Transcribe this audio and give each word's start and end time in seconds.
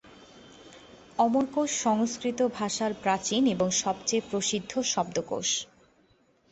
অমরকোষ 1.19 1.69
সংস্কৃত 1.83 2.39
ভাষার 2.57 2.91
প্রাচীন 3.03 3.43
এবং 3.47 3.67
সবচেয়ে 3.83 4.23
প্রসিদ্ধ 4.29 4.71
শব্দকোষ। 4.85 5.49